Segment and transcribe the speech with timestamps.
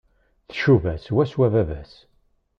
[0.49, 1.93] Tcuba swaswa baba-s.